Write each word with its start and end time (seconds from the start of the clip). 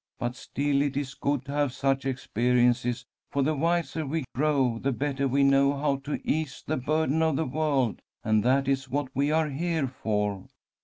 But 0.17 0.35
still 0.35 0.81
it 0.81 0.97
is 0.97 1.13
good 1.13 1.45
to 1.45 1.51
have 1.51 1.73
such 1.73 2.07
experiences, 2.07 3.05
for 3.29 3.43
the 3.43 3.53
wiser 3.53 4.03
we 4.03 4.23
grow 4.33 4.79
the 4.79 4.91
better 4.91 5.27
we 5.27 5.43
know 5.43 5.77
how 5.77 5.97
to 5.97 6.19
'ease 6.27 6.63
the 6.65 6.77
burden 6.77 7.21
of 7.21 7.35
the 7.35 7.45
world,' 7.45 8.01
and 8.23 8.41
that 8.43 8.67
is 8.67 8.89
what 8.89 9.09
we 9.15 9.29
are 9.29 9.49
here 9.51 9.85
for." 9.87 10.47